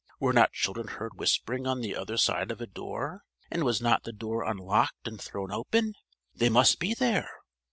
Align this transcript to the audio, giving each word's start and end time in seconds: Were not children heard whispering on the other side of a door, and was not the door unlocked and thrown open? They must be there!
Were 0.19 0.33
not 0.33 0.51
children 0.53 0.87
heard 0.87 1.13
whispering 1.19 1.67
on 1.67 1.81
the 1.81 1.95
other 1.95 2.17
side 2.17 2.49
of 2.49 2.59
a 2.59 2.65
door, 2.65 3.21
and 3.51 3.63
was 3.63 3.79
not 3.81 4.01
the 4.03 4.11
door 4.11 4.41
unlocked 4.43 5.07
and 5.07 5.21
thrown 5.21 5.51
open? 5.51 5.93
They 6.33 6.49
must 6.49 6.79
be 6.79 6.95
there! 6.95 7.29